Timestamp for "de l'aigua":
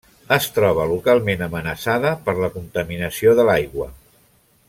3.41-3.91